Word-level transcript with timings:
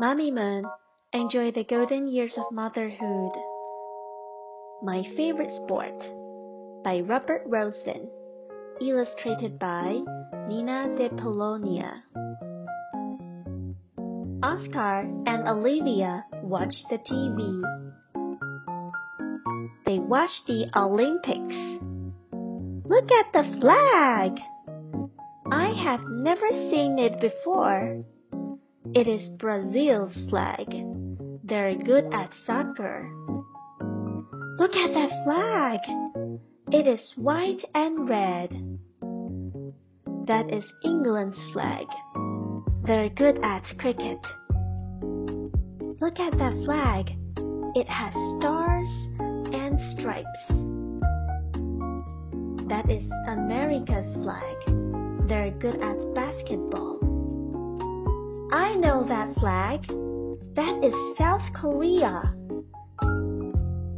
Mommy 0.00 0.30
Moon, 0.30 0.64
enjoy 1.12 1.50
the 1.50 1.62
golden 1.62 2.08
years 2.08 2.32
of 2.38 2.50
motherhood. 2.50 3.32
My 4.82 5.02
Favorite 5.14 5.52
Sport 5.62 5.92
by 6.82 7.00
Robert 7.00 7.42
Rosen. 7.44 8.08
Illustrated 8.80 9.58
by 9.58 10.00
Nina 10.48 10.96
de 10.96 11.10
Polonia. 11.20 12.02
Oscar 14.42 15.00
and 15.26 15.46
Olivia 15.46 16.24
watch 16.44 16.72
the 16.88 16.96
TV. 16.96 17.60
They 19.84 19.98
watch 19.98 20.30
the 20.46 20.64
Olympics. 20.74 21.82
Look 22.88 23.12
at 23.12 23.34
the 23.34 23.60
flag! 23.60 24.40
I 25.52 25.74
have 25.84 26.00
never 26.08 26.48
seen 26.48 26.98
it 26.98 27.20
before. 27.20 28.02
It 28.92 29.06
is 29.06 29.30
Brazil's 29.38 30.12
flag. 30.28 30.66
They're 31.44 31.76
good 31.76 32.12
at 32.12 32.30
soccer. 32.44 33.08
Look 34.58 34.74
at 34.74 34.92
that 34.94 35.10
flag! 35.22 35.78
It 36.72 36.88
is 36.88 37.00
white 37.14 37.64
and 37.74 38.08
red. 38.08 38.50
That 40.26 40.52
is 40.52 40.64
England's 40.84 41.38
flag. 41.52 41.86
They're 42.84 43.08
good 43.10 43.38
at 43.44 43.62
cricket. 43.78 44.18
Look 46.00 46.18
at 46.18 46.36
that 46.38 46.62
flag. 46.64 47.10
It 47.76 47.88
has 47.88 48.12
stars 48.40 48.88
and 49.54 49.78
stripes. 49.98 50.44
That 52.68 52.90
is 52.90 53.04
America's 53.28 54.14
flag. 54.24 55.28
They're 55.28 55.52
good 55.60 55.80
at 55.80 56.14
basketball. 56.14 56.99
That 59.70 60.80
is 60.82 61.16
South 61.16 61.42
Korea. 61.54 62.34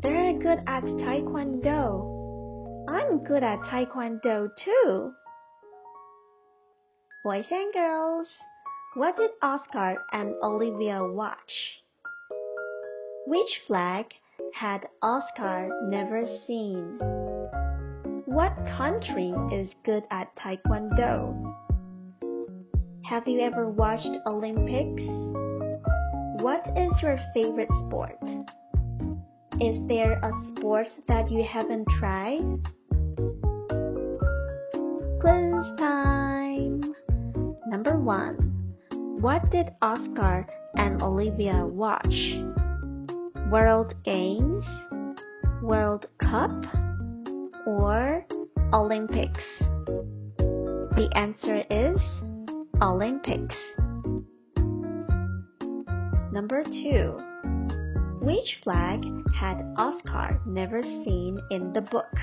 They're 0.00 0.38
good 0.38 0.60
at 0.66 0.82
taekwondo. 0.82 2.86
I'm 2.88 3.22
good 3.22 3.42
at 3.42 3.60
taekwondo 3.60 4.48
too. 4.64 5.12
Boys 7.22 7.44
and 7.50 7.74
girls, 7.74 8.28
what 8.94 9.18
did 9.18 9.30
Oscar 9.42 10.02
and 10.10 10.34
Olivia 10.42 11.04
watch? 11.04 11.82
Which 13.26 13.60
flag 13.66 14.06
had 14.54 14.88
Oscar 15.02 15.68
never 15.90 16.24
seen? 16.46 16.98
What 18.24 18.56
country 18.78 19.34
is 19.52 19.68
good 19.84 20.04
at 20.10 20.34
taekwondo? 20.36 21.54
Have 23.04 23.28
you 23.28 23.40
ever 23.40 23.68
watched 23.68 24.08
Olympics? 24.26 25.27
What 26.58 26.76
is 26.76 27.02
your 27.02 27.16
favorite 27.34 27.70
sport? 27.86 28.18
Is 29.60 29.78
there 29.86 30.14
a 30.14 30.32
sport 30.48 30.88
that 31.06 31.30
you 31.30 31.44
haven't 31.44 31.86
tried? 32.00 32.42
Quiz 35.20 35.78
time! 35.78 36.94
Number 37.68 37.96
one. 37.96 38.74
What 39.20 39.48
did 39.52 39.68
Oscar 39.82 40.48
and 40.74 41.00
Olivia 41.00 41.64
watch? 41.64 42.16
World 43.52 43.94
Games, 44.04 44.64
World 45.62 46.06
Cup, 46.18 46.50
or 47.68 48.26
Olympics? 48.72 49.44
The 50.38 51.08
answer 51.14 51.62
is 51.70 52.00
Olympics. 52.82 53.54
Number 56.38 56.62
2. 56.62 57.18
Which 58.22 58.60
flag 58.62 59.02
had 59.34 59.58
Oscar 59.76 60.40
never 60.46 60.80
seen 60.82 61.36
in 61.50 61.72
the 61.72 61.80
book? 61.80 62.14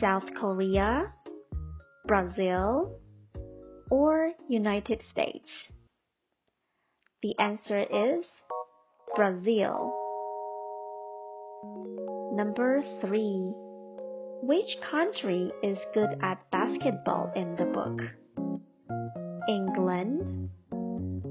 South 0.00 0.24
Korea, 0.40 1.12
Brazil, 2.06 2.98
or 3.90 4.30
United 4.48 5.02
States? 5.10 5.50
The 7.22 7.38
answer 7.38 7.80
is 7.80 8.24
Brazil. 9.14 9.92
Number 12.32 12.82
3. 13.02 13.52
Which 14.40 14.78
country 14.90 15.52
is 15.62 15.76
good 15.92 16.16
at 16.22 16.50
basketball 16.50 17.30
in 17.36 17.56
the 17.56 17.66
book? 17.66 18.00
England, 19.50 20.48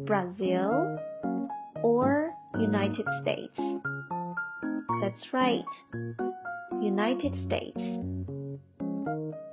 Brazil, 0.05 0.99
or 1.83 2.33
United 2.59 3.05
States? 3.21 3.59
That's 5.01 5.27
right, 5.33 5.65
United 6.81 7.33
States. 7.45 7.79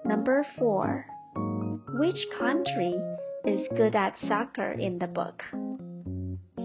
Number 0.05 0.47
4. 0.59 1.07
Which 1.99 2.27
country 2.39 2.95
is 3.45 3.67
good 3.77 3.95
at 3.95 4.15
soccer 4.29 4.73
in 4.73 4.99
the 4.99 5.07
book? 5.07 5.43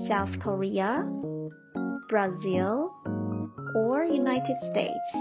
South 0.08 0.40
Korea, 0.40 1.04
Brazil, 2.10 2.94
or 3.76 4.04
United 4.04 4.58
States? 4.72 5.12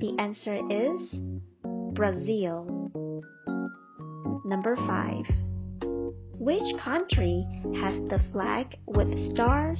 The 0.00 0.14
answer 0.18 0.56
is 0.70 1.18
Brazil. 1.94 2.90
Number 4.44 4.76
5. 4.76 5.51
Which 6.42 6.76
country 6.82 7.46
has 7.80 7.94
the 8.10 8.18
flag 8.32 8.76
with 8.88 9.06
stars 9.30 9.78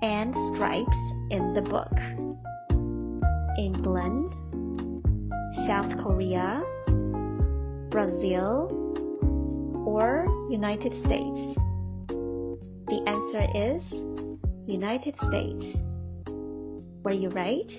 and 0.00 0.32
stripes 0.54 0.96
in 1.30 1.52
the 1.52 1.60
book? 1.60 1.92
England, 3.58 4.32
South 5.68 5.92
Korea, 6.02 6.62
Brazil, 7.90 8.72
or 9.86 10.24
United 10.50 10.94
States? 11.04 11.58
The 12.88 13.02
answer 13.06 13.44
is 13.54 13.82
United 14.66 15.14
States. 15.28 15.76
Were 17.04 17.12
you 17.12 17.28
right? 17.28 17.70